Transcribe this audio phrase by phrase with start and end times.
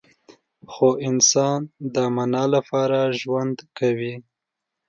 [0.71, 1.59] خو انسان
[1.93, 4.13] د معنی لپاره ژوند کوي.